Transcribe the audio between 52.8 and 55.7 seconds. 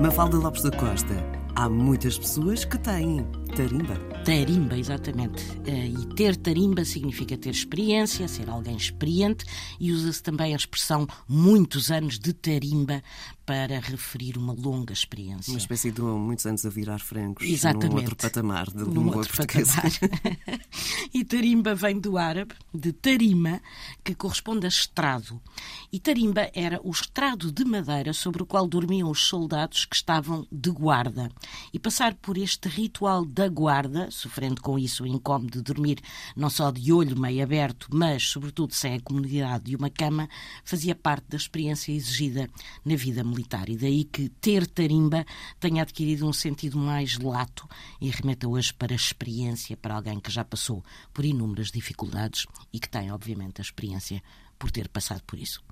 que tem, obviamente, a experiência por ter passado por isso.